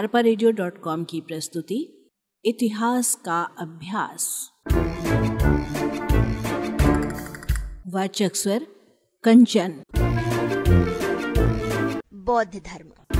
अरपा 0.00 0.22
की 1.04 1.20
प्रस्तुति, 1.20 2.08
इतिहास 2.44 3.14
का 3.14 3.42
अभ्यास। 3.42 4.50
वाचक 7.86 8.36
स्वर, 8.36 8.66
कंचन। 9.24 9.82
बौद्ध 12.14 12.54
धर्म। 12.54 13.14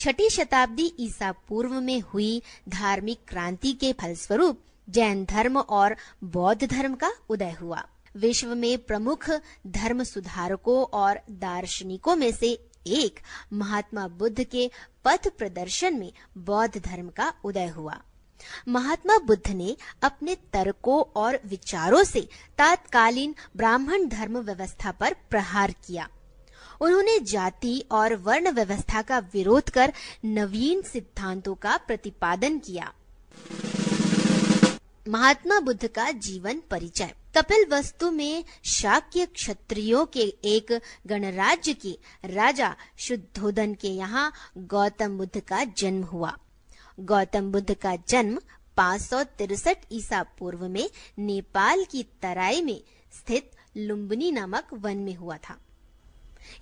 छठी 0.00 0.30
शताब्दी 0.30 0.92
ईसा 1.00 1.32
पूर्व 1.32 1.80
में 1.80 2.00
हुई 2.00 2.42
धार्मिक 2.68 3.18
क्रांति 3.28 3.72
के 3.72 3.92
फलस्वरूप 3.92 4.60
जैन 4.90 5.24
धर्म 5.24 5.58
और 5.58 5.96
बौद्ध 6.24 6.70
धर्म 6.70 6.94
का 6.94 7.12
उदय 7.28 7.56
हुआ। 7.60 7.84
विश्व 8.16 8.54
में 8.54 8.78
प्रमुख 8.78 9.30
धर्म 9.66 10.02
सुधारकों 10.02 10.84
और 10.84 11.20
दार्शनिकों 11.30 12.16
में 12.16 12.32
से 12.32 12.65
एक 12.86 13.20
महात्मा 13.52 14.08
बुद्ध 14.08 14.44
के 14.44 14.70
पथ 15.04 15.28
प्रदर्शन 15.28 15.96
में 15.96 16.12
बौद्ध 16.38 16.78
धर्म 16.78 17.08
का 17.08 17.32
उदय 17.44 17.66
हुआ। 17.66 18.00
महात्मा 18.68 19.18
बुद्ध 19.18 19.50
ने 19.50 19.76
अपने 20.02 20.34
तर्कों 20.52 21.02
और 21.16 21.40
विचारों 21.46 22.04
से 22.04 22.20
तात्कालीन 22.58 23.34
ब्राह्मण 23.56 24.08
धर्म 24.08 24.38
व्यवस्था 24.38 24.90
पर 24.90 25.14
प्रहार 25.30 25.74
किया। 25.86 26.08
उन्होंने 26.80 27.18
जाति 27.20 27.84
और 27.90 28.14
वर्ण 28.14 28.50
व्यवस्था 28.50 29.02
का 29.02 29.18
विरोध 29.18 29.70
कर 29.70 29.92
नवीन 30.24 30.82
सिद्धांतों 30.82 31.54
का 31.54 31.76
प्रतिपादन 31.76 32.58
किया। 32.58 32.92
महात्मा 35.08 35.60
बुद्ध 35.60 35.86
का 35.86 36.10
जीवन 36.10 36.62
परिचय। 36.70 37.14
कपिल 37.36 37.66
वस्तु 37.70 38.10
में 38.10 38.44
शाक्य 38.64 39.26
क्षत्रियो 39.26 40.04
के 40.04 40.22
एक 40.44 40.80
गणराज्य 41.06 41.74
के 41.74 41.98
राजा 42.24 42.76
शुद्धोदन 42.98 43.74
के 43.74 43.88
यहाँ 43.88 44.32
गौतम 44.58 45.18
बुद्ध 45.18 45.40
का 45.40 45.64
जन्म 45.64 46.02
हुआ। 46.02 46.36
गौतम 47.00 47.52
बुद्ध 47.52 47.74
का 47.74 47.96
जन्म 48.08 48.38
पाँच 48.76 49.86
ईसा 49.92 50.22
पूर्व 50.22 50.68
में 50.68 50.90
नेपाल 51.18 51.84
की 51.84 52.02
तराई 52.22 52.62
में 52.62 52.80
स्थित 53.12 53.50
लुम्बनी 53.76 54.32
नामक 54.32 54.68
वन 54.72 54.96
में 54.96 55.14
हुआ 55.14 55.36
था। 55.36 55.58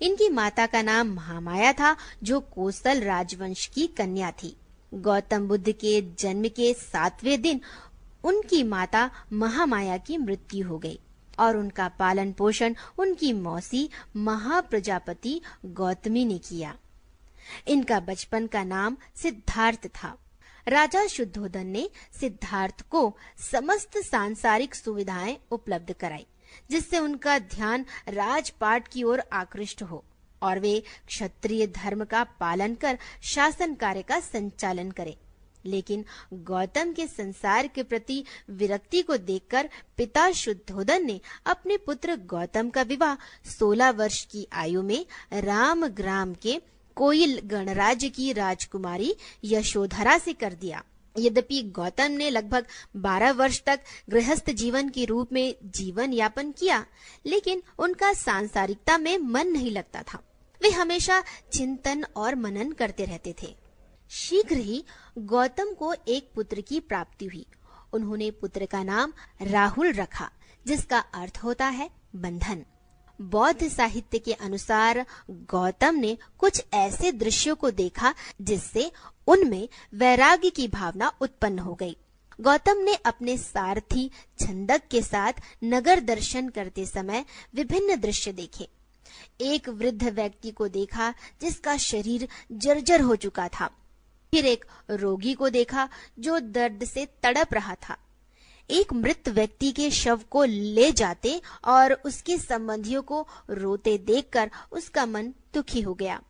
इनकी 0.01 0.29
माता 0.29 0.65
का 0.65 0.81
नाम 0.81 1.07
महामाया 1.07 1.73
था, 1.73 1.95
जो 2.23 2.39
कोसल 2.39 3.01
राजवंश 3.01 3.65
की 3.65 3.87
कन्या 3.87 4.31
थी। 4.31 4.57
गौतम 4.93 5.47
बुद्ध 5.47 5.71
के 5.71 6.01
जन्म 6.19 6.47
के 6.47 6.73
सातवें 6.73 7.41
दिन 7.41 7.61
उनकी 8.25 8.63
माता 8.63 9.09
महामाया 9.33 9.97
की 9.97 10.17
मृत्यु 10.17 10.67
हो 10.67 10.77
गई 10.77 10.99
और 11.39 11.57
उनका 11.57 11.87
पालन 11.89 12.31
पोषण 12.31 12.75
उनकी 12.97 13.33
मौसी 13.33 13.89
महाप्रजापति 14.15 15.41
गौतमी 15.65 16.25
ने 16.25 16.37
किया। 16.37 16.75
इनका 17.67 17.99
बचपन 17.99 18.47
का 18.47 18.63
नाम 18.63 18.97
सिद्धार्थ 19.15 19.87
था। 19.87 20.17
राजा 20.67 21.05
शुद्धोदन 21.07 21.67
ने 21.67 21.89
सिद्धार्थ 22.19 22.81
को 22.81 23.17
समस्त 23.51 23.97
सांसारिक 23.97 24.75
सुविधाएँ 24.75 25.37
उपलब्ध 25.51 25.93
कराई, 25.93 26.25
जिससे 26.69 26.99
उनका 26.99 27.37
ध्यान 27.39 27.85
राजपाट 28.09 28.87
की 28.87 29.03
ओर 29.03 29.23
आकृष्ट 29.33 29.83
हो 29.83 30.03
और 30.41 30.59
वे 30.59 30.83
क्षत्रिय 31.07 31.67
धर्म 31.67 32.03
का 32.05 32.23
पालन 32.23 32.75
कर 32.75 32.97
शासन 33.23 33.73
कार्य 33.73 34.01
का 34.01 34.19
संचालन 34.19 34.91
करें। 34.91 35.15
लेकिन 35.65 36.05
गौतम 36.33 36.93
के 36.93 37.07
संसार 37.07 37.67
के 37.67 37.83
प्रति 37.83 38.23
विरक्ति 38.49 39.01
को 39.01 39.17
देखकर 39.17 39.69
पिता 39.97 40.31
शुद्धोदन 40.31 41.05
ने 41.05 41.21
अपने 41.45 41.77
पुत्र 41.77 42.15
गौतम 42.15 42.69
का 42.69 42.81
विवाह 42.81 43.15
16 43.59 43.95
वर्ष 43.95 44.25
की 44.25 44.47
आयु 44.53 44.81
में 44.81 45.05
राम 45.33 45.87
ग्राम 45.87 46.33
के 46.33 46.61
कोयल 46.95 47.39
गणराज्य 47.39 48.09
की 48.09 48.33
राजकुमारी 48.33 49.15
यशोधरा 49.43 50.17
से 50.17 50.33
कर 50.33 50.53
दिया। 50.53 50.83
यद्यपि 51.19 51.61
गौतम 51.61 52.11
ने 52.11 52.29
लगभग 52.29 52.65
12 52.95 53.31
वर्ष 53.31 53.61
तक 53.65 53.79
गृहस्थ 54.09 54.49
जीवन 54.49 54.89
के 54.89 55.05
रूप 55.05 55.33
में 55.33 55.55
जीवन 55.65 56.13
यापन 56.13 56.51
किया, 56.51 56.85
लेकिन 57.25 57.63
उनका 57.79 58.13
सांसारिकता 58.13 58.97
में 58.97 59.17
मन 59.17 59.47
नहीं 59.47 59.71
लगता 59.71 60.01
था। 60.01 60.23
वे 60.61 60.69
हमेशा 60.69 61.23
चिंतन 61.53 62.05
और 62.15 62.35
मनन 62.35 62.71
करते 62.71 63.05
रहते 63.05 63.35
थे। 63.43 63.64
शीघ्र 64.15 64.57
ही 64.57 64.83
गौतम 65.17 65.73
को 65.73 65.93
एक 66.07 66.31
पुत्र 66.35 66.61
की 66.61 66.79
प्राप्ति 66.79 67.25
हुई। 67.25 67.45
उन्होंने 67.93 68.31
पुत्र 68.31 68.65
का 68.65 68.83
नाम 68.83 69.13
राहुल 69.41 69.93
रखा, 69.93 70.31
जिसका 70.67 70.99
अर्थ 70.99 71.37
होता 71.43 71.65
है 71.65 71.89
बंधन। 72.15 72.65
बौद्ध 73.21 73.67
साहित्य 73.67 74.19
के 74.19 74.33
अनुसार 74.33 75.05
गौतम 75.31 75.95
ने 75.95 76.17
कुछ 76.37 76.63
ऐसे 76.73 77.11
दृश्यों 77.11 77.55
को 77.55 77.71
देखा, 77.71 78.15
जिससे 78.41 78.91
उनमें 79.27 79.69
वैराग्य 79.93 80.49
की 80.49 80.67
भावना 80.67 81.11
उत्पन्न 81.21 81.59
हो 81.59 81.73
गई। 81.73 81.97
गौतम 82.41 82.77
ने 82.77 82.95
अपने 82.95 83.37
सारथी 83.37 84.11
छंदक 84.39 84.81
के 84.91 85.01
साथ 85.01 85.33
नगर 85.63 85.99
दर्शन 85.99 86.49
करते 86.49 86.85
समय 86.85 87.25
विभिन्न 87.55 87.95
दृश्य 87.95 88.31
देखे। 88.31 88.67
एक 89.41 89.69
वृद्ध 89.69 90.03
व्यक्ति 90.03 90.51
को 90.51 90.67
देखा, 90.67 91.13
जिसका 91.41 91.77
शरीर 91.77 92.27
जर्जर 92.51 93.01
हो 93.01 93.15
चुका 93.15 93.47
था। 93.47 93.69
फिर 94.35 94.45
एक 94.45 94.65
रोगी 94.89 95.33
को 95.33 95.49
देखा 95.49 95.89
जो 96.19 96.39
दर्द 96.39 96.83
से 96.85 97.05
तड़प 97.05 97.53
रहा 97.53 97.75
था। 97.75 97.97
एक 98.69 98.93
मृत 98.93 99.29
व्यक्ति 99.29 99.71
के 99.71 99.91
शव 99.91 100.21
को 100.29 100.43
ले 100.43 100.91
जाते 100.91 101.41
और 101.65 101.93
उसके 101.93 102.37
संबंधियों 102.37 103.01
को 103.01 103.27
रोते 103.49 103.97
देखकर 103.97 104.51
उसका 104.71 105.05
मन 105.05 105.33
दुखी 105.53 105.81
हो 105.81 105.93
गया। 105.93 106.21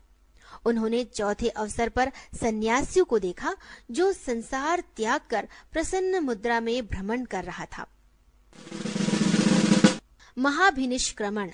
उन्होंने 0.66 1.04
चौथे 1.04 1.50
अवसर 1.50 1.90
पर 1.90 2.12
सन्यासियों 2.40 3.06
को 3.06 3.20
देखा 3.20 3.56
जो 3.92 4.14
संसार 4.14 4.84
त्याग 4.96 5.22
कर 5.30 5.48
प्रसन्न 5.72 6.20
मुद्रा 6.20 6.60
में 6.60 6.86
भ्रमण 6.88 7.26
कर 7.26 7.44
रहा 7.44 7.66
था। 7.66 7.88
महाभिनिष्क्रमण। 10.38 11.52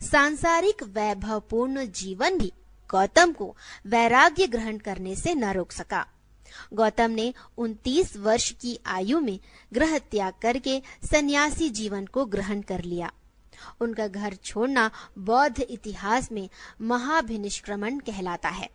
सांसारिक 0.00 0.82
वैभवपूर्ण 0.82 1.86
जीवन 1.86 2.38
भी 2.38 2.52
गौतम 2.94 3.32
को 3.32 3.56
वैराग्य 3.86 4.46
ग्रहण 4.46 4.78
करने 4.78 5.16
से 5.16 5.34
न 5.34 5.44
रोक 5.52 5.72
सका। 5.72 6.06
गौतम 6.72 7.10
ने 7.10 7.34
29 7.58 8.16
वर्ष 8.16 8.50
की 8.50 8.78
आयु 8.86 9.20
में 9.20 9.40
ग्रह 9.72 9.98
त्याग 9.98 10.32
करके 10.42 10.82
सन्यासी 11.10 11.70
जीवन 11.70 12.06
को 12.06 12.24
ग्रहण 12.24 12.60
कर 12.60 12.82
लिया। 12.82 13.12
उनका 13.80 14.06
घर 14.06 14.34
छोड़ना 14.34 14.90
बौद्ध 15.18 15.60
इतिहास 15.60 16.32
में 16.32 16.48
महाभिनिष्क्रमण 16.80 17.98
कहलाता 17.98 18.48
है। 18.48 18.70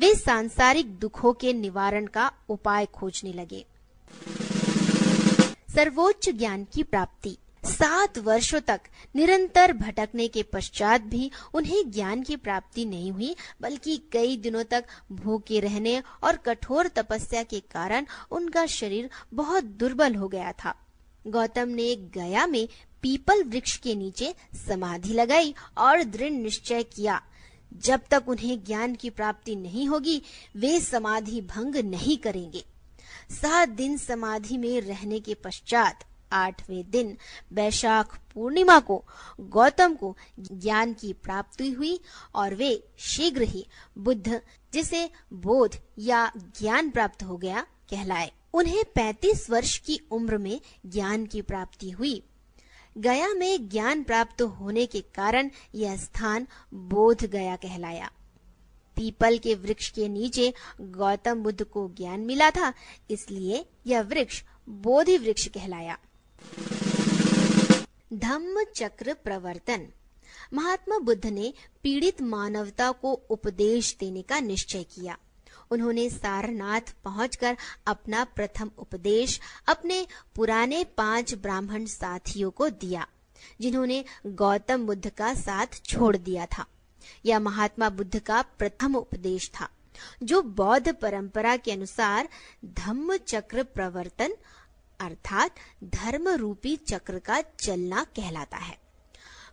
वे 0.00 0.14
सांसारिक 0.14 0.98
दुखों 0.98 1.32
के 1.32 1.52
निवारण 1.52 2.06
का 2.06 2.32
उपाय 2.48 2.86
खोजने 2.86 3.32
लगे। 3.32 3.66
सर्वोच्च 5.74 6.30
ज्ञान 6.30 6.64
की 6.64 6.82
प्राप्ति। 6.82 7.38
सात 7.70 8.18
वर्षों 8.18 8.60
तक 8.60 8.80
निरंतर 9.16 9.72
भटकने 9.72 10.28
के 10.28 10.42
पश्चात 10.42 11.00
भी 11.00 11.30
उन्हें 11.54 11.90
ज्ञान 11.90 12.22
की 12.22 12.36
प्राप्ति 12.36 12.84
नहीं 12.84 13.12
हुई, 13.12 13.36
बल्कि 13.60 13.96
कई 14.12 14.36
दिनों 14.36 14.64
तक 14.64 14.84
भूखे 15.12 15.60
रहने 15.60 16.02
और 16.22 16.36
कठोर 16.36 16.88
तपस्या 16.88 17.42
के 17.42 17.60
कारण 17.60 18.06
उनका 18.30 18.66
शरीर 18.66 19.10
बहुत 19.34 19.64
दुर्बल 19.64 20.14
हो 20.14 20.28
गया 20.28 20.52
था। 20.52 20.74
गौतम 21.26 21.68
ने 21.68 21.96
गया 21.96 22.46
में 22.46 22.68
पीपल 23.02 23.44
वृक्ष 23.44 23.76
के 23.76 23.94
नीचे 23.94 24.34
समाधि 24.68 25.12
लगाई 25.12 25.54
और 25.78 26.02
दृढ़ 26.02 26.30
निश्चय 26.30 26.82
किया। 26.82 27.22
जब 27.72 28.00
तक 28.10 28.24
उन्हें 28.28 28.64
ज्ञान 28.64 28.94
की 28.94 29.10
प्राप्ति 29.10 29.56
नहीं 29.56 29.88
होगी, 29.88 30.22
वे 30.56 30.80
समाधि 30.80 31.40
भंग 31.40 31.76
नहीं 31.76 32.16
करेंगे। 32.18 32.64
सात 33.30 33.68
दिन 33.68 33.96
समाधि 33.98 34.56
में 34.56 34.80
रहने 34.80 35.20
के 35.20 35.34
पश्चात 35.34 36.04
आठवें 36.32 36.90
दिन 36.90 37.16
वैशाख 37.52 38.18
पूर्णिमा 38.34 38.80
को, 38.80 39.04
गौतम 39.40 39.94
को 39.94 40.16
ज्ञान 40.40 40.92
की 40.94 41.12
प्राप्ति 41.12 41.70
हुई 41.70 42.00
और 42.34 42.54
वे 42.54 42.88
शीघ्र 42.98 43.42
ही 43.42 43.66
बुद्ध, 43.98 44.40
जिसे 44.72 45.10
बोध 45.32 45.76
या 45.98 46.32
ज्ञान 46.36 46.90
प्राप्त 46.90 47.22
हो 47.22 47.36
गया, 47.36 47.60
कहलाए। 47.60 48.32
उन्हें 48.54 48.84
35 48.94 49.50
वर्ष 49.50 49.78
की 49.78 50.00
उम्र 50.10 50.38
में 50.38 50.60
ज्ञान 50.86 51.26
की 51.26 51.42
प्राप्ति 51.42 51.90
हुई। 51.90 52.22
गया 52.98 53.28
में 53.28 53.68
ज्ञान 53.68 54.02
प्राप्त 54.02 54.42
होने 54.42 54.86
के 54.86 55.00
कारण 55.00 55.50
यह 55.74 55.96
स्थान 55.96 56.46
बोध 56.74 57.24
गया 57.24 57.56
कहलाया। 57.56 58.10
पीपल 58.96 59.38
के 59.38 59.54
वृक्ष 59.54 59.90
के 59.90 60.08
नीचे 60.08 60.54
गौतम 60.80 61.42
बुद्ध 61.42 61.64
को 61.64 61.88
ज्ञान 61.88 62.20
मिला 62.20 62.50
था, 62.50 62.72
इसलिए 63.10 63.66
यह 63.86 64.00
वृक्ष 64.00 64.42
बोधि 64.68 65.18
वृक्ष 65.18 65.46
कहलाया। 65.48 65.98
धम्म 68.12 68.64
चक्र 68.76 69.14
प्रवर्तन। 69.24 69.86
महात्मा 70.54 70.98
बुद्ध 70.98 71.26
ने 71.26 71.52
पीड़ित 71.82 72.22
मानवता 72.22 72.90
को 72.92 73.12
उपदेश 73.30 73.96
देने 74.00 74.22
का 74.22 74.40
निश्चय 74.40 74.82
किया। 74.84 75.16
उन्होंने 75.70 76.08
सारनाथ 76.10 76.94
पहुंचकर 77.04 77.56
अपना 77.86 78.24
प्रथम 78.26 78.70
उपदेश 78.78 79.40
अपने 79.68 80.06
पुराने 80.34 80.84
पाँच 80.96 81.34
ब्राह्मण 81.34 81.84
साथियों 81.84 82.50
को 82.50 82.68
दिया, 82.70 83.06
जिन्होंने 83.60 84.04
गौतम 84.26 84.86
बुद्ध 84.86 85.10
का 85.10 85.32
साथ 85.34 85.80
छोड़ 85.84 86.16
दिया 86.16 86.46
था। 86.46 86.66
यह 87.26 87.38
महात्मा 87.38 87.88
बुद्ध 87.88 88.18
का 88.18 88.42
प्रथम 88.58 88.94
उपदेश 88.94 89.50
था, 89.50 89.68
जो 90.22 90.42
बौद्ध 90.42 90.94
परंपरा 90.94 91.56
के 91.56 91.72
अनुसार 91.72 92.28
धम्म 92.64 93.16
चक्र 93.16 93.62
प्रवर्तन 93.64 94.34
अर्थात 95.00 95.54
धर्म 95.84 96.28
रूपी 96.28 96.76
चक्र 96.76 97.18
का 97.18 97.40
चलना 97.40 98.04
कहलाता 98.04 98.56
है। 98.56 98.78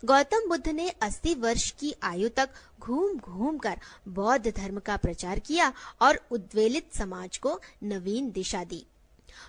गौतम 0.06 0.50
बुद्ध 0.50 0.68
ने 0.68 0.90
80 0.90 1.36
वर्ष 1.36 1.72
की 1.72 1.94
आयु 2.04 2.30
तक 2.30 2.50
घूम 2.80 3.18
घूम 3.18 3.58
कर 3.58 3.80
बौद्ध 4.08 4.54
धर्म 4.58 4.80
का 4.80 4.98
प्रचार 4.98 5.40
किया 5.40 5.74
और 6.02 6.28
उद्वेलित 6.32 6.94
समाज 6.94 7.38
को 7.38 7.62
नवीन 7.84 8.32
दिशा 8.32 8.64
दी। 8.64 8.86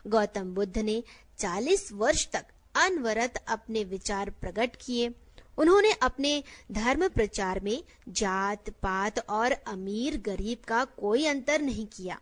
गौतम 0.07 0.55
बुद्ध 0.55 0.79
ने 0.79 1.03
40 1.39 1.93
वर्ष 1.93 2.29
तक 2.33 2.47
अनवरत 2.75 3.45
अपने 3.49 3.85
विचार 3.85 4.31
प्रकट 4.31 4.77
किए। 4.81 5.15
उन्होंने 5.59 5.93
अपने 5.93 6.45
धर्म 6.73 7.09
प्रचार 7.09 7.61
में 7.61 7.85
जात, 8.09 8.71
पात 8.71 9.19
और 9.19 9.53
अमीर 9.53 10.21
गरीब 10.21 10.59
का 10.69 10.85
कोई 10.85 11.27
अंतर 11.27 11.61
नहीं 11.61 11.87
किया। 11.87 12.21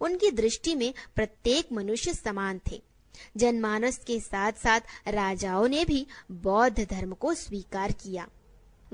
उनकी 0.00 0.30
दृष्टि 0.30 0.74
में 0.74 0.94
प्रत्येक 1.14 1.72
मनुष्य 1.72 2.14
समान 2.14 2.60
थे। 2.70 2.87
जनमानस 3.36 4.00
के 4.06 4.20
साथ 4.20 4.52
साथ 4.52 4.80
राजाओं 5.08 5.68
ने 5.68 5.84
भी 5.84 6.06
बौद्ध 6.30 6.86
धर्म 6.90 7.12
को 7.12 7.34
स्वीकार 7.34 7.92
किया। 7.92 8.28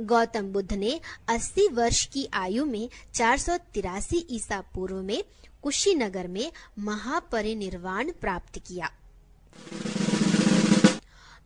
गौतम 0.01 0.53
बुद्ध 0.53 0.73
ने 0.73 1.01
80 1.29 1.69
वर्ष 1.73 2.07
की 2.07 2.29
आयु 2.33 2.65
में 2.65 2.89
चार 3.15 3.39
सौ 3.39 3.57
तिरासी 3.57 4.27
ईसा 4.31 4.61
पूर्व 4.61 5.03
में 5.03 5.25
कुशीनगर 5.63 6.29
में 6.29 6.53
महापरिनिर्वाण 6.79 8.11
प्राप्त 8.21 8.59
किया। 8.59 8.91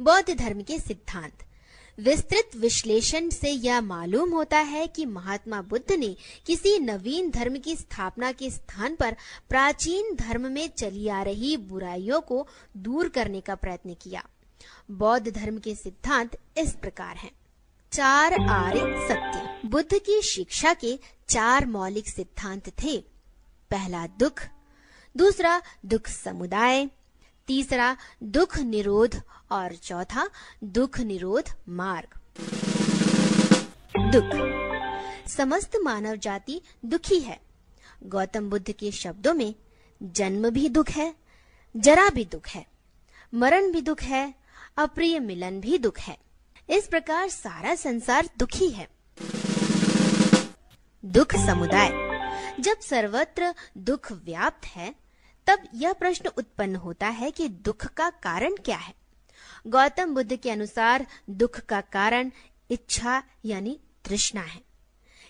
बौद्ध 0.00 0.38
धर्म 0.38 0.62
के 0.62 0.78
सिद्धांत। 0.78 1.44
विस्तृत 2.00 2.50
विश्लेषण 2.56 3.30
से 3.30 3.50
यह 3.50 3.80
मालूम 3.80 4.30
होता 4.30 4.58
है 4.58 4.86
कि 4.86 5.06
महात्मा 5.06 5.62
बुद्ध 5.62 5.92
ने 5.92 6.16
किसी 6.46 6.78
नवीन 6.78 7.30
धर्म 7.30 7.58
की 7.58 7.76
स्थापना 7.76 8.32
के 8.32 8.50
स्थान 8.50 8.94
पर 8.94 9.16
प्राचीन 9.48 10.14
धर्म 10.14 10.52
में 10.52 10.68
चली 10.68 11.08
आ 11.08 11.22
रही 11.22 11.56
बुराइयों 11.56 12.20
को 12.20 12.48
दूर 12.76 13.08
करने 13.08 13.40
का 13.40 13.54
प्रयत्न 13.54 13.94
किया। 13.94 14.24
बौद्ध 14.90 15.32
धर्म 15.32 15.58
के 15.58 15.74
सिद्धांत 15.74 16.38
इस 16.58 16.72
प्रकार 16.72 17.16
हैं। 17.16 17.32
चार 17.92 18.32
आर्य 18.48 18.80
सत्य। 18.80 19.68
बुद्ध 19.68 19.98
की 19.98 20.22
शिक्षा 20.22 20.74
के 20.74 20.98
चार 21.28 21.66
मौलिक 21.66 22.08
सिद्धांत 22.08 22.68
थे। 22.68 23.04
पहला 23.70 24.06
दुख, 24.06 24.42
दूसरा 25.16 25.62
दुख 25.86 26.08
समुदाय 26.08 26.88
तीसरा, 27.48 27.96
दुख 28.22 28.58
निरोध 28.58 29.22
और 29.50 29.74
चौथा, 29.74 30.30
दुख 30.64 31.00
निरोध 31.00 31.44
मार्ग। 31.68 32.20
दुख। 33.98 34.30
समस्त 35.28 35.70
मानव 35.82 36.16
जाति 36.16 36.62
दुखी 36.84 37.20
है। 37.20 37.40
गौतम 38.02 38.50
बुद्ध 38.50 38.72
के 38.72 38.90
शब्दों 38.90 39.34
में, 39.34 39.54
जन्म 40.02 40.50
भी 40.50 40.68
दुख 40.68 40.90
है, 40.90 41.14
जरा 41.76 42.08
भी 42.08 42.24
दुख 42.24 42.48
है, 42.48 42.66
मरण 43.34 43.72
भी 43.72 43.80
दुख 43.80 44.02
है, 44.02 44.34
अप्रिय 44.76 45.18
मिलन 45.18 45.60
भी 45.60 45.78
दुख 45.78 45.98
है। 45.98 46.18
इस 46.70 46.86
प्रकार 46.86 47.28
सारा 47.28 47.74
संसार 47.74 48.28
दुखी 48.38 48.70
है। 48.70 48.88
दुख 51.04 51.34
समुदाय। 51.34 52.08
जब 52.60 52.80
सर्वत्र 52.80 53.54
दुख 53.78 54.12
व्याप्त 54.12 54.66
है 54.66 55.07
तब 55.48 55.62
यह 55.74 55.92
प्रश्न 55.92 56.28
उत्पन्न 56.28 56.76
होता 56.76 57.08
है 57.08 57.30
कि 57.30 57.48
दुख 57.48 57.86
का 57.86 58.08
कारण 58.22 58.54
क्या 58.54 58.76
है। 58.76 58.94
गौतम 59.66 60.14
बुद्ध 60.14 60.36
के 60.36 60.50
अनुसार 60.50 61.06
दुख 61.30 61.60
का 61.60 61.80
कारण 61.80 62.30
इच्छा 62.70 63.22
यानी 63.44 63.78
तृष्णा 64.04 64.40
है। 64.40 64.60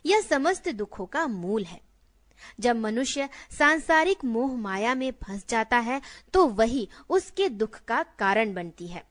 यह 0.04 0.20
समस्त 0.20 0.68
दुखों 0.68 1.06
का 1.06 1.26
मूल 1.26 1.64
है। 1.64 1.80
जब 2.60 2.76
मनुष्य 2.76 3.28
सांसारिक 3.58 4.24
मोह 4.24 4.56
माया 4.56 4.94
में 4.94 5.10
फंस 5.22 5.44
जाता 5.48 5.78
है 5.78 6.00
तो 6.34 6.46
वही 6.46 6.88
उसके 7.10 7.48
दुख 7.48 7.78
का 7.84 8.02
कारण 8.18 8.54
बनती 8.54 8.86
है। 8.86 9.02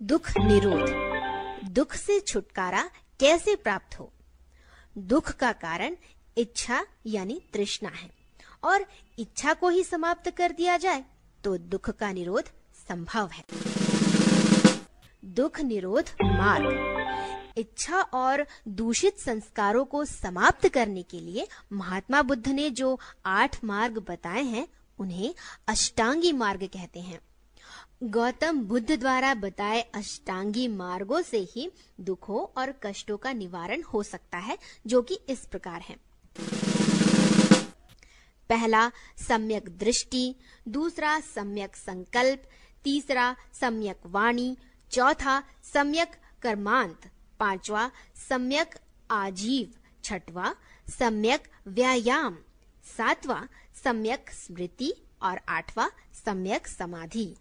दुख 0.00 0.30
निरोध। 0.38 1.70
दुख 1.70 1.94
से 1.94 2.18
छुटकारा 2.20 2.82
कैसे 3.20 3.54
प्राप्त 3.56 3.98
हो? 3.98 4.12
दुख 4.98 5.32
का 5.32 5.52
कारण 5.52 5.96
इच्छा 6.36 6.84
यानी 7.06 7.40
तृष्णा 7.52 7.90
है। 7.90 8.23
और 8.64 8.86
इच्छा 9.18 9.54
को 9.54 9.68
ही 9.68 9.82
समाप्त 9.84 10.30
कर 10.30 10.52
दिया 10.52 10.76
जाए 10.76 11.04
तो 11.44 11.56
दुख 11.58 11.90
का 11.90 12.12
निरोध 12.12 12.44
संभव 12.88 13.30
है। 13.32 13.44
दुख 15.24 15.60
निरोध 15.60 16.10
मार्ग। 16.22 16.92
इच्छा 17.58 18.00
और 18.00 18.46
दूषित 18.68 19.18
संस्कारों 19.18 19.84
को 19.84 20.04
समाप्त 20.04 20.68
करने 20.68 21.02
के 21.02 21.20
लिए 21.20 21.46
महात्मा 21.72 22.22
बुद्ध 22.22 22.48
ने 22.48 22.70
जो 22.70 22.98
आठ 23.26 23.64
मार्ग 23.64 23.98
बताए 23.98 24.42
हैं, 24.42 24.66
उन्हें 24.98 25.34
अष्टांगी 25.68 26.32
मार्ग 26.32 26.66
कहते 26.66 27.00
हैं। 27.00 27.20
गौतम 28.02 28.60
बुद्ध 28.60 28.90
द्वारा 28.90 29.34
बताए 29.34 29.80
अष्टांगी 29.94 30.68
मार्गों 30.68 31.22
से 31.22 31.38
ही 31.50 31.70
दुखों 32.00 32.44
और 32.60 32.74
कष्टों 32.82 33.16
का 33.16 33.32
निवारण 33.32 33.82
हो 33.82 34.02
सकता 34.02 34.38
है, 34.38 34.58
जो 34.86 35.02
कि 35.02 35.18
इस 35.28 35.46
प्रकार 35.46 35.80
है। 35.80 35.96
पहला, 38.48 38.90
सम्यक 39.28 39.78
दृष्टि, 39.78 40.34
दूसरा, 40.68 41.20
सम्यक 41.20 41.76
संकल्प, 41.76 42.42
तीसरा, 42.84 43.36
सम्यक 43.60 43.98
वाणी, 44.06 44.56
चौथा, 44.90 45.42
सम्यक 45.74 46.10
कर्मांत, 46.42 47.10
पांचवा, 47.40 47.90
सम्यक 48.28 48.74
आजीव, 49.10 49.74
छठवा, 50.04 50.54
सम्यक 50.98 51.48
व्यायाम, 51.66 52.38
सातवा, 52.96 53.48
सम्यक 53.84 54.30
स्मृति 54.30 54.92
और 55.22 55.40
आठवा, 55.48 55.90
सम्यक 56.24 56.66
समाधि। 56.66 57.36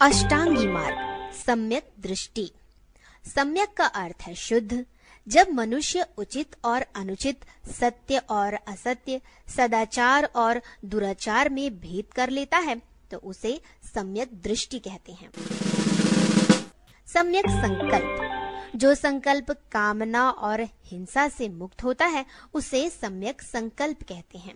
अष्टांगी 0.00 0.66
मार्ग, 0.66 1.32
सम्यक 1.34 1.92
दृष्टि। 1.98 2.50
सम्यक 3.34 3.74
का 3.76 3.84
अर्थ 3.84 4.22
है 4.22 4.34
शुद्ध 4.34 4.86
जब 5.28 5.48
मनुष्य 5.50 6.06
उचित 6.16 6.56
और 6.64 6.86
अनुचित, 6.94 7.44
सत्य 7.80 8.18
और 8.18 8.54
असत्य, 8.54 9.20
सदाचार 9.48 10.24
और 10.24 10.62
दुराचार 10.84 11.48
में 11.48 11.80
भेद 11.80 12.14
कर 12.14 12.30
लेता 12.30 12.58
है 12.58 12.82
तो 13.10 13.18
उसे 13.18 13.60
सम्यक 13.94 14.28
दृष्टि 14.42 14.78
कहते 14.78 15.12
हैं। 15.12 15.30
सम्यक 17.06 17.44
संकल्प। 17.48 18.36
जो 18.76 18.94
संकल्प 18.94 19.50
कामना 19.50 20.30
और 20.30 20.60
हिंसा 20.60 21.28
से 21.28 21.48
मुक्त 21.48 21.84
होता 21.84 22.06
है, 22.06 22.26
उसे 22.54 22.90
सम्यक 22.90 23.42
संकल्प 23.42 24.02
कहते 24.02 24.38
हैं। 24.38 24.54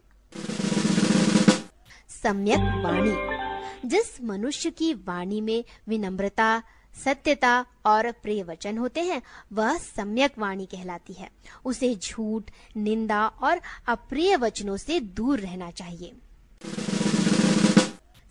सम्यक 2.22 2.58
वाणी। 2.58 3.44
जिस 3.88 4.22
मनुष्य 4.22 4.70
की 4.70 4.94
वाणी 4.94 5.40
में 5.40 5.64
विनम्रता 5.88 6.62
सत्यता 7.04 7.66
और 7.86 8.12
प्रिय 8.12 8.42
वचन 8.42 8.78
होते 8.78 9.00
हैं। 9.00 9.22
वह 9.52 9.78
सम्यक 9.78 10.38
वाणी 10.38 10.66
कहलाती 10.66 11.12
है। 11.12 11.30
उसे 11.64 11.94
झूठ, 11.94 12.50
निंदा 12.76 13.26
और 13.26 13.60
अप्रिय 13.86 14.36
वचनों 14.36 14.76
से 14.76 15.00
दूर 15.00 15.40
रहना 15.40 15.70
चाहिए। 15.70 16.12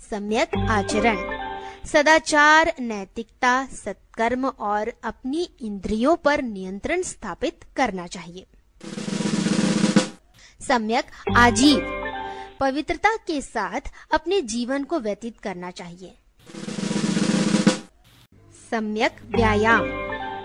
सम्यक 0.10 0.50
आचरण। 0.70 1.43
सदाचार, 1.88 2.74
नैतिकता, 2.79 3.65
सत्कर्म 3.65 4.46
और 4.46 4.93
अपनी 5.03 5.50
इंद्रियों 5.62 6.15
पर 6.15 6.41
नियंत्रण 6.41 7.01
स्थापित 7.01 7.65
करना 7.75 8.08
चाहिए। 8.08 8.46
सम्यक 10.67 11.05
आजीव। 11.38 11.79
पवित्रता 12.60 13.15
के 13.15 13.41
साथ 13.41 13.82
अपने 14.13 14.41
जीवन 14.41 14.84
को 14.84 15.00
व्यतीत 15.00 15.39
करना 15.39 15.72
चाहिए। 15.72 16.17
सम्यक 18.73 19.15
व्यायाम। 19.23 19.83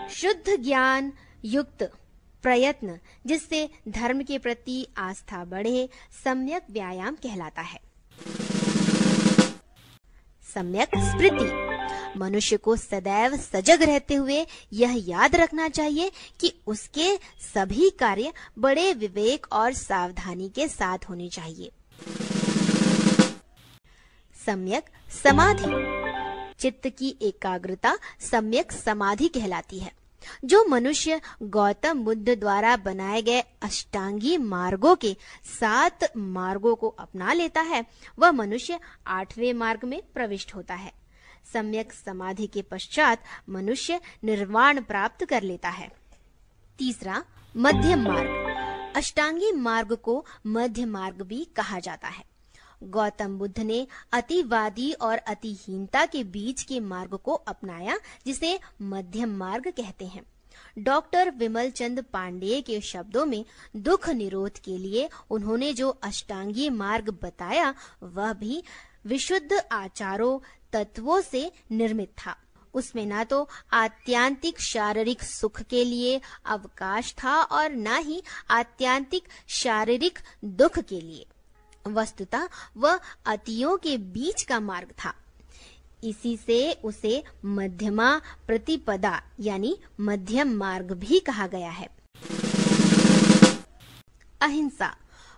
शुद्ध 0.08 0.62
ज्ञान 0.62 1.12
युक्त 1.44 1.82
प्रयत्न, 2.42 2.98
जिससे 3.26 3.70
धर्म 3.88 4.22
के 4.22 4.38
प्रति 4.38 4.86
आस्था 4.98 5.44
बढ़े, 5.44 5.88
सम्यक 6.24 6.62
व्यायाम 6.70 7.14
कहलाता 7.14 7.62
है। 7.62 7.80
सम्यक 10.54 10.88
स्मृति। 10.88 11.52
मनुष्य 12.18 12.56
को 12.56 12.76
सदैव 12.76 13.36
सजग 13.36 13.82
रहते 13.82 14.14
हुए 14.14 14.46
यह 14.72 15.04
याद 15.08 15.36
रखना 15.36 15.68
चाहिए 15.68 16.12
कि 16.40 16.60
उसके 16.66 17.16
सभी 17.54 17.90
कार्य 17.90 18.32
बड़े 18.58 18.92
विवेक 18.92 19.46
और 19.52 19.72
सावधानी 19.72 20.48
के 20.48 20.68
साथ 20.68 20.98
होने 21.08 21.28
चाहिए। 21.28 21.72
सम्यक 24.46 24.84
समाधि। 25.24 25.97
चित्त 26.58 26.88
की 26.88 27.18
एकाग्रता 27.22 27.98
सम्यक 28.30 28.72
समाधि 28.72 29.28
कहलाती 29.28 29.78
है। 29.78 29.92
जो 30.44 30.64
मनुष्य 30.64 31.20
गौतम 31.42 32.04
बुद्ध 32.04 32.28
द्वारा 32.28 32.76
बनाए 32.76 33.22
गए 33.22 33.40
अष्टांगी 33.40 34.38
मार्गों 34.38 34.96
के 34.96 35.16
सात 35.60 36.16
मार्गों 36.16 36.74
को 36.74 36.88
अपना 36.88 37.32
लेता 37.32 37.60
है, 37.60 37.86
वह 38.18 38.32
मनुष्य 38.32 38.80
आठवें 39.06 39.52
मार्ग 39.52 39.84
में 39.84 40.02
प्रविष्ट 40.14 40.54
होता 40.54 40.74
है। 40.74 40.92
सम्यक 41.52 41.92
समाधि 41.92 42.46
के 42.46 42.62
पश्चात 42.62 43.24
मनुष्य 43.48 44.00
निर्वाण 44.24 44.80
प्राप्त 44.80 45.24
कर 45.24 45.42
लेता 45.42 45.68
है। 45.68 45.92
तीसरा 46.78 47.24
मध्यम 47.56 48.02
मार्ग। 48.02 48.48
अष्टांगी 48.96 49.52
मार्ग 49.52 49.94
को 49.94 50.26
मध्य 50.46 50.84
मार्ग 50.84 51.22
भी 51.22 51.44
कहा 51.44 51.78
जाता 51.78 52.08
है। 52.08 52.27
गौतम 52.82 53.38
बुद्ध 53.38 53.58
ने 53.58 53.86
अतिवादी 54.12 54.92
और 54.92 55.18
अतिहीनता 55.18 56.06
के 56.06 56.24
बीच 56.24 56.62
के 56.62 56.80
मार्ग 56.80 57.14
को 57.14 57.32
अपनाया, 57.32 57.98
जिसे 58.26 58.60
मध्यम 58.82 59.28
मार्ग 59.28 59.70
कहते 59.70 60.06
हैं। 60.06 60.22
डॉक्टर 60.78 61.30
विमल 61.30 61.70
चंद 61.70 62.04
पांडेय 62.12 62.60
के 62.60 62.80
शब्दों 62.80 63.26
में 63.26 63.44
दुख 63.76 64.08
निरोध 64.08 64.58
के 64.58 64.78
लिए 64.78 65.08
उन्होंने 65.30 65.72
जो 65.72 65.88
अष्टांगी 65.88 66.70
मार्ग 66.70 67.18
बताया, 67.22 67.74
वह 68.02 68.32
भी 68.32 68.62
विशुद्ध 69.06 69.62
आचारों, 69.72 70.38
तत्वों 70.72 71.20
से 71.20 71.52
निर्मित 71.72 72.08
था। 72.08 72.36
उसमें 72.74 73.06
ना 73.06 73.24
तो 73.24 73.48
आत्यांतिक 73.72 74.60
शारीरिक 74.60 75.22
सुख 75.22 75.62
के 75.62 75.84
लिए 75.84 76.20
अवकाश 76.46 77.12
था 77.12 77.42
और 77.42 77.70
न 77.70 77.86
ही 77.86 78.22
आत्यांतिक 78.50 79.24
शारीरिक 79.48 80.18
दुख 80.44 80.78
के 80.78 81.00
लिए। 81.00 81.26
वस्तुतः 81.86 82.48
वह 82.76 83.00
अतियों 83.26 83.76
के 83.76 83.96
बीच 83.96 84.42
का 84.42 84.60
मार्ग 84.60 84.88
था। 84.88 85.14
इसी 86.04 86.36
से 86.36 86.72
उसे 86.72 87.24
मध्यमा 87.44 88.20
प्रतिपदा 88.46 89.22
यानी 89.40 89.78
मध्यम 90.00 90.48
मार्ग 90.48 90.92
भी 90.92 91.20
कहा 91.20 91.46
गया 91.46 91.70
है। 91.70 91.88
अहिंसा। 94.40 94.96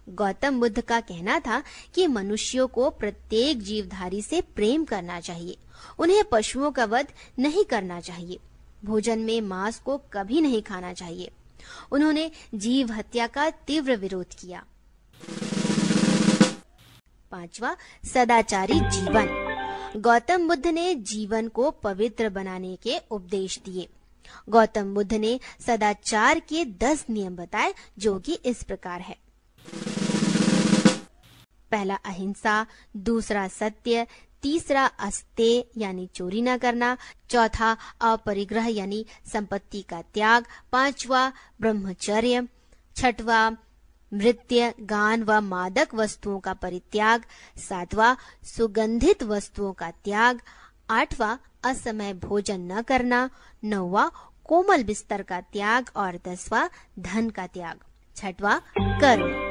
गौतम 0.08 0.60
बुद्ध 0.60 0.80
का 0.80 1.00
कहना 1.00 1.40
था 1.40 1.62
कि 1.94 2.06
मनुष्यों 2.06 2.68
को 2.68 2.90
प्रत्येक 2.90 3.62
जीवधारी 3.62 4.22
से 4.22 4.40
प्रेम 4.40 4.84
करना 4.84 5.20
चाहिए। 5.20 5.56
उन्हें 5.98 6.24
पशुओं 6.32 6.70
का 6.70 6.84
वध 6.84 7.06
नहीं 7.38 7.64
करना 7.64 8.00
चाहिए। 8.00 8.38
भोजन 8.84 9.18
में 9.18 9.40
मांस 9.40 9.78
को 9.78 9.98
कभी 9.98 10.40
नहीं 10.40 10.62
खाना 10.62 10.92
चाहिए। 10.92 11.30
उन्होंने 11.92 12.30
जीव 12.54 12.92
हत्या 12.92 13.26
का 13.26 13.50
तीव्र 13.50 13.96
विरोध 13.96 14.26
किया। 14.38 14.64
पांचवा, 17.30 17.76
सदाचारी 18.14 18.80
जीवन। 18.80 19.46
गौतम 19.96 20.48
बुद्ध 20.48 20.66
ने 20.66 20.94
जीवन 20.94 21.48
को 21.48 21.70
पवित्र 21.70 22.28
बनाने 22.28 22.76
के 22.76 22.98
उपदेश 23.10 23.58
दिए। 23.58 23.88
गौतम 24.48 24.94
बुद्ध 24.94 25.14
ने 25.14 25.40
सदाचार 25.66 26.38
के 26.38 26.64
दस 26.64 27.06
नियम 27.10 27.36
बताए, 27.36 27.74
जो 27.98 28.18
कि 28.18 28.32
इस 28.32 28.62
प्रकार 28.62 29.00
है। 29.00 29.16
पहला, 31.70 31.94
अहिंसा, 31.94 32.66
दूसरा, 32.96 33.48
सत्य, 33.48 34.06
तीसरा 34.42 34.86
अस्ते 34.86 35.70
यानी 35.76 36.06
चोरी 36.06 36.42
न 36.42 36.56
करना, 36.56 36.96
चौथा, 37.30 37.76
अपरिग्रह, 38.00 38.66
यानी 38.66 39.06
संपत्ति 39.32 39.82
का 39.82 40.02
त्याग, 40.02 40.44
पांचवा, 40.72 41.32
ब्रह्मचर्य, 41.60 42.48
छठवा 42.96 43.56
नृत्य 44.12 44.74
गान 44.80 45.22
व 45.22 45.40
मादक 45.40 45.88
वस्तुओं 45.94 46.40
का 46.40 46.52
परित्याग, 46.52 47.24
सातवा, 47.56 48.16
सुगंधित 48.44 49.22
वस्तुओं 49.22 49.72
का 49.72 49.90
त्याग, 49.90 50.40
आठवां, 50.90 51.36
असमय 51.64 52.14
भोजन 52.14 52.60
न 52.60 52.82
करना, 52.82 53.30
नौवा, 53.64 54.10
कोमल 54.44 54.82
बिस्तर 54.82 55.22
का 55.22 55.40
त्याग 55.40 55.90
और 55.96 56.20
दसवा, 56.28 56.70
धन 56.98 57.30
का 57.30 57.46
त्याग। 57.46 57.80
छठवा, 58.16 58.62
कर्म। 58.80 59.50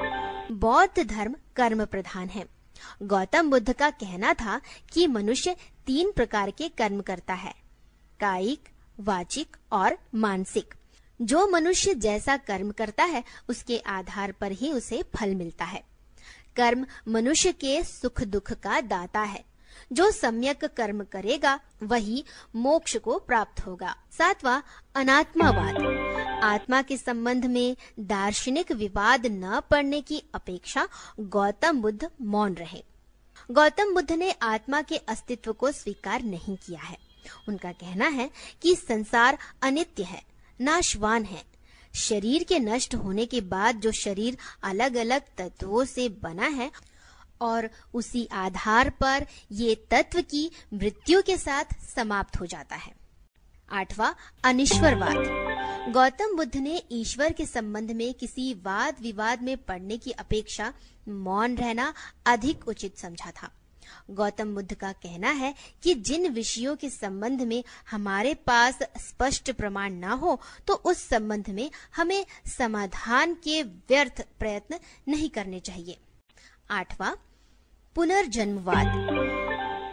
बौद्ध 0.55 1.03
धर्म 1.03 1.35
कर्म 1.55 1.85
प्रधान 1.85 2.27
है। 2.27 2.45
गौतम 3.03 3.49
बुद्ध 3.49 3.73
का 3.73 3.89
कहना 3.89 4.33
था 4.33 4.61
कि 4.93 5.07
मनुष्य 5.07 5.55
तीन 5.85 6.11
प्रकार 6.11 6.51
के 6.51 6.69
कर्म 6.69 7.01
करता 7.01 7.33
है, 7.33 7.53
कायिक, 8.19 8.69
वाचिक 8.99 9.57
और 9.71 9.97
मानसिक। 10.15 10.73
जो 11.21 11.47
मनुष्य 11.47 11.93
जैसा 11.93 12.37
कर्म 12.37 12.71
करता 12.71 13.03
है, 13.03 13.23
उसके 13.49 13.77
आधार 13.77 14.31
पर 14.31 14.51
ही 14.51 14.71
उसे 14.71 15.03
फल 15.03 15.35
मिलता 15.35 15.65
है। 15.65 15.83
कर्म 16.55 16.85
मनुष्य 17.07 17.51
के 17.51 17.83
सुख 17.83 18.21
दुख 18.21 18.53
का 18.53 18.81
दाता 18.81 19.19
है। 19.19 19.45
जो 19.93 20.11
सम्यक 20.11 20.65
कर्म 20.65 21.03
करेगा, 21.03 21.59
वही 21.83 22.25
मोक्ष 22.55 22.97
को 22.97 23.19
प्राप्त 23.19 23.65
होगा। 23.65 23.95
सातवा, 24.17 24.63
अनात्मावाद। 24.95 25.75
आत्मा 26.43 26.81
के 26.81 26.97
संबंध 26.97 27.45
में 27.45 27.77
दार्शनिक 27.99 28.71
विवाद 28.71 29.25
न 29.25 29.61
पड़ने 29.71 30.01
की 30.01 30.23
अपेक्षा 30.35 30.87
गौतम 31.19 31.81
बुद्ध 31.81 32.11
मौन 32.21 32.53
रहे। 32.53 32.83
गौतम 33.51 33.93
बुद्ध 33.93 34.11
ने 34.11 34.31
आत्मा 34.31 34.81
के 34.81 34.97
अस्तित्व 34.97 35.53
को 35.53 35.71
स्वीकार 35.71 36.21
नहीं 36.21 36.57
किया 36.57 36.79
है। 36.79 36.97
उनका 37.47 37.71
कहना 37.71 38.07
है 38.07 38.31
कि 38.61 38.75
संसार 38.75 39.37
अनित्य 39.61 40.03
है। 40.03 40.28
नाशवान 40.61 41.23
है। 41.23 41.43
शरीर 41.95 42.43
के 42.43 42.59
नष्ट 42.59 42.95
होने 42.95 43.25
के 43.25 43.41
बाद 43.41 43.75
जो 43.75 43.91
शरीर 43.91 44.37
अलग 44.63 44.95
अलग 44.95 45.21
तत्वों 45.37 45.85
से 45.85 46.09
बना 46.09 46.47
है 46.47 46.71
और 47.41 47.69
उसी 47.93 48.27
आधार 48.31 48.89
पर 48.89 49.25
ये 49.51 49.75
तत्व 49.91 50.21
की 50.21 50.51
मृत्यु 50.73 51.21
के 51.21 51.37
साथ 51.37 51.65
समाप्त 51.95 52.39
हो 52.39 52.45
जाता 52.45 52.75
है। 52.75 52.93
आठवां, 53.71 54.13
अनिश्वरवाद। 54.43 55.49
गौतम 55.93 56.35
बुद्ध 56.35 56.55
ने 56.55 56.83
ईश्वर 56.91 57.31
के 57.31 57.45
संबंध 57.45 57.91
में 57.91 58.13
किसी 58.13 58.53
वाद 58.53 58.95
विवाद 59.01 59.41
में 59.41 59.57
पड़ने 59.57 59.97
की 59.97 60.11
अपेक्षा 60.11 60.73
मौन 61.09 61.55
रहना 61.55 61.93
अधिक 62.25 62.67
उचित 62.67 62.97
समझा 62.97 63.31
था। 63.31 63.51
गौतम 64.09 64.55
बुद्ध 64.55 64.73
का 64.73 64.91
कहना 64.91 65.29
है 65.29 65.55
कि 65.83 65.93
जिन 65.93 66.29
विषयों 66.29 66.75
के 66.75 66.89
संबंध 66.89 67.41
में 67.41 67.63
हमारे 67.91 68.33
पास 68.33 68.79
स्पष्ट 68.97 69.51
प्रमाण 69.51 69.93
न 69.93 70.03
हो 70.03 70.41
तो 70.67 70.73
उस 70.73 71.09
संबंध 71.09 71.49
में 71.49 71.71
हमें 71.95 72.25
समाधान 72.45 73.33
के 73.33 73.63
व्यर्थ 73.63 74.25
प्रयत्न 74.39 74.79
नहीं 75.07 75.29
करने 75.29 75.59
चाहिए। 75.59 75.97
आठवां, 76.71 77.15
पुनर्जन्मवाद। 77.95 78.87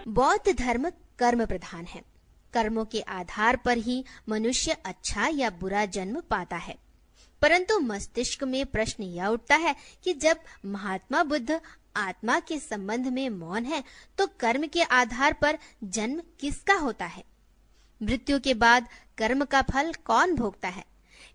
बौद्ध 0.09 0.59
धर्म 0.59 0.91
कर्म 1.19 1.47
प्रधान 1.47 1.85
है। 1.85 2.03
कर्मों 2.53 2.85
के 2.85 3.01
आधार 3.01 3.57
पर 3.57 3.79
ही 3.79 4.05
मनुष्य 4.29 4.77
अच्छा 4.85 5.27
या 5.27 5.51
बुरा 5.51 5.85
जन्म 5.85 6.21
पाता 6.21 6.57
है। 6.57 6.79
परंतु 7.43 7.79
मस्तिष्क 7.79 8.45
में 8.45 8.67
प्रश्न 8.67 9.03
यह 9.03 9.27
उठता 9.27 9.57
है 9.57 9.77
कि 10.05 10.15
जब 10.15 10.37
महात्मा 10.65 11.23
बुद्ध 11.23 11.61
आत्मा 11.97 12.39
के 12.41 12.59
संबंध 12.59 13.07
में 13.07 13.29
मौन 13.31 13.65
है 13.65 13.83
तो 14.19 14.27
कर्म 14.41 14.67
के 14.67 14.83
आधार 14.83 15.33
पर 15.33 15.59
जन्म 15.85 16.23
किसका 16.41 16.75
होता 16.75 17.07
है? 17.07 17.25
मृत्यु 18.01 18.39
के 18.41 18.55
बाद 18.55 18.89
कर्म 19.19 19.45
का 19.45 19.63
फल 19.63 19.93
कौन 20.05 20.35
भोगता 20.35 20.69
है? 20.69 20.85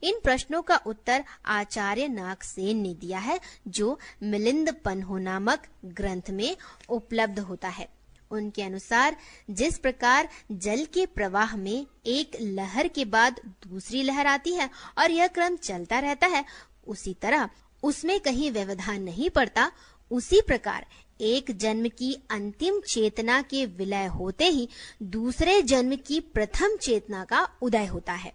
इन 0.04 0.20
प्रश्नों 0.24 0.62
का 0.62 0.76
उत्तर 0.86 1.24
आचार्य 1.46 2.08
नागसेन 2.08 2.78
ने 2.78 2.94
दिया 2.94 3.20
है, 3.20 3.40
जो 3.68 4.00
मिलिंद 4.24 4.74
पन्हो 4.86 5.18
नामक 5.18 5.68
ग्रंथ 5.86 6.30
में 6.30 6.56
उपलब्ध 6.90 7.40
होता 7.40 7.70
है। 7.70 7.88
उनके 8.32 8.64
अनुसार, 8.64 9.16
जिस 9.50 9.78
प्रकार 9.78 10.30
जल 10.52 10.86
के 10.86 11.06
प्रवाह 11.06 11.56
में 11.56 11.86
एक 12.06 12.38
लहर 12.42 12.88
के 12.88 13.06
बाद 13.06 13.40
दूसरी 13.68 14.04
लहर 14.04 14.28
आती 14.28 14.54
है 14.54 14.70
और 14.98 15.12
यह 15.12 15.28
क्रम 15.28 15.56
चलता 15.56 16.00
रहता 16.00 16.28
है, 16.28 16.46
उसी 16.88 17.14
तरह 17.14 17.50
उसमें 17.84 18.20
कहीं 18.20 18.52
व्यवधान 18.52 19.04
नहीं 19.04 19.30
पड़ता 19.30 19.72
उसी 20.12 20.42
प्रकार 20.42 20.86
एक 21.22 21.58
जन्म 21.58 21.88
की 21.88 22.22
अंतिम 22.32 22.80
चेतना 22.80 23.42
के 23.42 23.66
विलय 23.66 24.06
होते 24.06 24.46
ही 24.46 24.70
दूसरे 25.04 25.62
जन्म 25.62 25.96
की 25.96 26.20
प्रथम 26.20 26.76
चेतना 26.76 27.24
का 27.26 27.50
उदय 27.62 27.86
होता 27.86 28.14
है। 28.14 28.34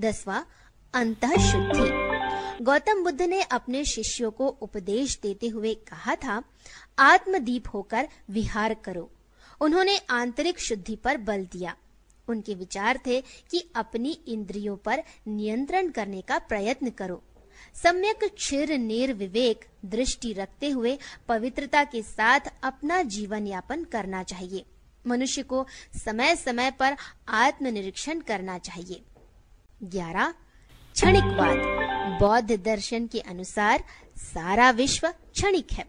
दसवा 0.00 0.46
अंत 0.94 1.24
शुद्धि 1.24 2.10
गौतम 2.64 3.04
बुद्ध 3.04 3.22
ने 3.22 3.42
अपने 3.42 3.84
शिष्यों 3.84 4.30
को 4.30 4.48
उपदेश 4.48 5.18
देते 5.22 5.48
हुए 5.48 5.74
कहा 5.74 6.14
था, 6.14 6.42
आत्मदीप 6.98 7.64
होकर 7.74 8.08
विहार 8.30 8.74
करो। 8.74 9.10
उन्होंने 9.60 9.96
आंतरिक 9.96 10.60
शुद्धि 10.60 10.96
पर 10.96 11.16
बल 11.16 11.44
दिया। 11.44 11.76
उनके 12.28 12.54
विचार 12.54 13.00
थे 13.06 13.20
कि 13.20 13.70
अपनी 13.76 14.12
इंद्रियों 14.28 14.76
पर 14.76 15.02
नियंत्रण 15.28 15.90
करने 15.90 16.20
का 16.20 16.38
प्रयत्न 16.38 16.90
करो। 16.90 17.22
सम्यक 17.82 18.24
क्षीर 18.24 18.78
नीर 18.78 19.12
विवेक 19.12 19.64
दृष्टि 19.84 20.32
रखते 20.32 20.70
हुए 20.70 20.98
पवित्रता 21.28 21.84
के 21.84 22.02
साथ 22.02 22.40
अपना 22.62 23.02
जीवन 23.02 23.46
यापन 23.46 23.84
करना 23.84 24.22
चाहिए। 24.22 24.64
मनुष्य 25.06 25.42
को 25.42 25.66
समय 26.04 26.36
समय 26.36 26.70
पर 26.70 26.96
आत्मनिरीक्षण 27.28 28.20
करना 28.20 28.58
चाहिए। 28.58 29.02
ग्यारह 29.82 30.34
क्षणिकवाद 30.94 31.56
बौद्ध 32.20 32.56
दर्शन 32.56 33.06
के 33.06 33.20
अनुसार 33.20 33.84
सारा 34.16 34.70
विश्व 34.70 35.08
क्षणिक 35.08 35.72
है। 35.72 35.84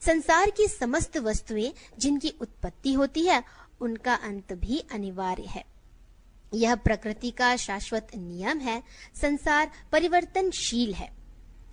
संसार 0.00 0.50
की 0.50 0.68
समस्त 0.68 1.16
वस्तुएँ 1.16 1.72
जिनकी 1.98 2.34
उत्पत्ति 2.40 2.92
होती 2.92 3.26
है, 3.26 3.44
उनका 3.80 4.14
अंत 4.14 4.52
भी 4.52 4.84
अनिवार्य 4.92 5.42
है। 5.42 5.64
यह 6.54 6.74
प्रकृति 6.74 7.30
का 7.30 7.56
शाश्वत 7.56 8.08
नियम 8.16 8.58
है। 8.58 8.82
संसार 9.20 9.70
परिवर्तनशील 9.92 10.94
है। 10.94 11.15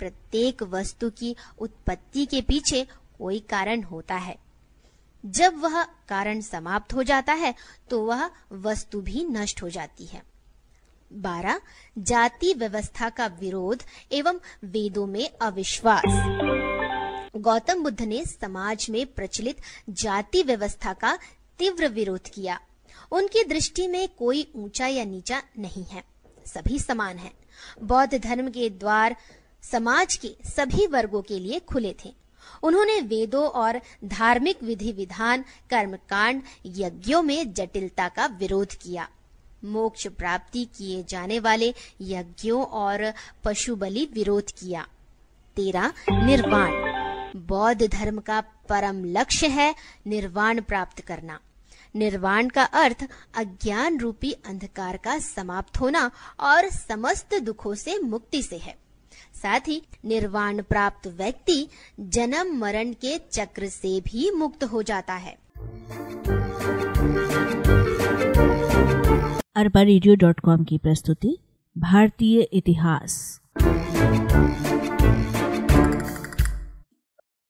प्रत्येक 0.04 0.64
वस्तु 0.70 1.10
की 1.10 1.36
उत्पत्ति 1.60 2.26
के 2.26 2.42
पीछे 2.42 2.86
कोई 3.20 3.40
कारण 3.50 3.84
होता 3.84 4.16
है। 4.18 4.36
जब 5.24 5.60
वह 5.60 5.84
कारण 6.10 6.42
समाप्त 6.42 6.94
हो 6.94 7.04
जाता 7.04 7.34
है 7.34 7.54
तो 7.90 8.02
वह 8.06 8.30
वस्तु 8.62 9.02
भी 9.02 9.24
नष्ट 9.26 9.62
हो 9.64 9.70
जाती 9.70 10.06
है। 10.06 10.22
बारह, 11.12 11.60
जाति 11.98 12.54
व्यवस्था 12.54 13.10
का 13.10 13.26
विरोध 13.40 13.84
एवं 14.12 14.40
वेदों 14.64 15.06
में 15.08 15.30
अविश्वास। 15.42 16.04
गौतम 17.38 17.84
बुद्ध 17.84 18.02
ने 18.02 18.24
समाज 18.26 18.88
में 18.90 19.06
प्रचलित 19.06 19.62
जाति 19.90 20.44
व्यवस्था 20.44 20.94
का 20.94 21.18
तीव्र 21.60 21.88
विरोध 21.90 22.30
किया। 22.30 22.60
उनकी 23.12 23.44
दृष्टि 23.44 23.88
में 23.88 24.08
कोई 24.10 24.48
ऊँचा 24.56 24.88
या 24.88 25.04
नीचा 25.06 25.42
नहीं 25.60 25.84
है। 25.84 26.04
सभी 26.46 26.80
समान 26.80 27.18
हैं। 27.18 27.32
बौद्ध 27.84 28.18
धर्म 28.18 28.50
के 28.50 28.70
द्वार 28.70 29.16
समाज 29.72 30.16
के 30.16 30.36
सभी 30.46 30.88
वर्गों 30.88 31.22
के 31.22 31.40
लिए 31.40 31.60
खुले 31.60 31.96
थे। 32.06 32.14
उन्होंने 32.64 33.02
वेदों 33.02 33.48
और 33.48 33.82
धार्मिक 34.06 34.64
विधि 34.64 34.92
विधान, 34.92 35.42
कर्मकांड, 35.70 36.44
यज्ञों 36.66 37.22
में 37.22 37.54
जटिलता 37.54 38.10
का 38.10 38.26
विरोध 38.26 38.74
किया। 38.74 39.10
मोक्ष 39.66 40.08
प्राप्ति 40.08 40.68
किए 40.78 41.04
जाने 41.04 41.40
वाले 41.40 41.74
यज्ञों 42.02 42.66
और 42.66 43.14
पशु 43.44 43.76
बलि 43.76 44.10
विरोध 44.14 44.44
किया। 44.44 44.88
तेरा 45.56 45.94
निर्वाण। 46.12 46.72
बौद्ध 47.40 47.88
धर्म 47.88 48.20
का 48.20 48.42
परम 48.42 49.06
लक्ष्य 49.06 49.48
है 49.48 49.76
निर्वाण 50.08 50.62
प्राप्त 50.62 51.02
करना। 51.02 51.40
निर्वाण 51.96 52.50
का 52.50 52.64
अर्थ 52.64 53.08
अज्ञान 53.36 53.98
रूपी 53.98 54.32
अंधकार 54.32 54.98
का 54.98 55.20
समाप्त 55.20 55.80
होना 55.80 56.12
और 56.40 56.70
समस्त 56.70 57.36
दुखों 57.36 57.76
से 57.76 58.00
मुक्ति 58.00 58.44
से 58.44 58.58
है। 58.58 58.83
साथ 59.44 59.68
ही 59.68 59.82
निर्वाण 60.06 60.62
प्राप्त 60.62 61.08
व्यक्ति 61.18 61.68
जन्म 62.00 62.58
मरण 62.58 62.92
के 63.02 63.18
चक्र 63.32 63.68
से 63.68 64.00
भी 64.02 64.30
मुक्त 64.32 64.64
हो 64.64 64.82
जाता 64.84 65.14
है। 65.14 65.38
अरबा 69.56 69.82
रेडियो 69.82 70.16
डॉट 70.16 70.40
कॉम 70.40 70.64
की 70.64 70.78
प्रस्तुति, 70.78 71.38
भारतीय 71.76 72.42
इतिहास। 72.54 73.42